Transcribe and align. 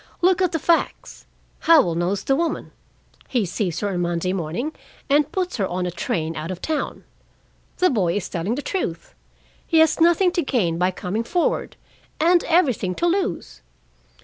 Look 0.23 0.41
at 0.41 0.51
the 0.51 0.57
facts! 0.57 1.27
Howell 1.59 1.93
knows 1.93 2.23
the 2.23 2.35
woman: 2.35 2.71
he 3.27 3.45
sees 3.45 3.81
her 3.81 3.89
on 3.89 3.99
Monday 4.01 4.33
morning, 4.33 4.71
and 5.11 5.31
puts 5.31 5.57
her 5.57 5.67
on 5.67 5.85
a 5.85 5.91
train 5.91 6.35
out 6.35 6.49
of 6.49 6.59
town. 6.59 7.03
The 7.77 7.91
boy 7.91 8.15
is 8.15 8.27
telling 8.27 8.55
the 8.55 8.63
truth. 8.63 9.13
He 9.67 9.77
has 9.77 9.99
nothing 10.01 10.31
to 10.31 10.41
gain 10.41 10.79
by 10.79 10.89
coming 10.89 11.23
forward, 11.23 11.75
and 12.19 12.43
everything 12.45 12.95
to 12.95 13.05
lose. 13.05 13.61